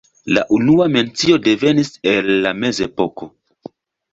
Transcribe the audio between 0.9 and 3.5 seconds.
mencio devenis el la mezepoko.